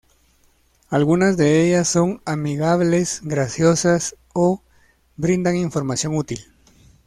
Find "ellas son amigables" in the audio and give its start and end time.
1.63-3.19